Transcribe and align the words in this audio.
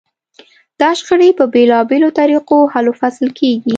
دا 0.81 0.89
شخړې 0.99 1.29
په 1.39 1.45
بېلابېلو 1.53 2.09
طریقو 2.19 2.57
حل 2.73 2.85
و 2.89 2.97
فصل 3.01 3.27
کېږي. 3.39 3.69